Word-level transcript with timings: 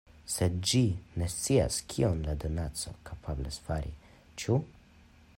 Sed 0.35 0.53
ĝi 0.69 0.79
ne 1.21 1.25
scias, 1.33 1.77
kion 1.93 2.23
la 2.29 2.33
donaco 2.43 2.93
kapablas 3.09 3.59
fari, 3.67 3.93
ĉu? 4.45 4.57